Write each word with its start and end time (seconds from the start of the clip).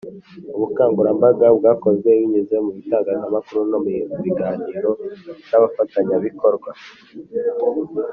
Ubukangurambaga 0.55 1.45
bwakozwe 1.57 2.09
binyuze 2.19 2.55
mu 2.65 2.71
bitangazamakuru 2.77 3.59
no 3.71 3.77
mu 3.83 3.91
biganiro 4.23 4.91
n 5.49 5.51
abafatanyabikorwa 5.57 6.69